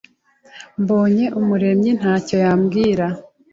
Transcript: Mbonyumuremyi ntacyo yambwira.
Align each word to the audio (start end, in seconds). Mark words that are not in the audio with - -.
Mbonyumuremyi 0.81 1.91
ntacyo 1.99 2.35
yambwira. 2.45 3.05